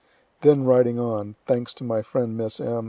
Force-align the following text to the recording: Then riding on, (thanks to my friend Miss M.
Then 0.41 0.63
riding 0.63 0.97
on, 0.97 1.35
(thanks 1.45 1.75
to 1.75 1.83
my 1.83 2.01
friend 2.01 2.35
Miss 2.35 2.59
M. 2.59 2.79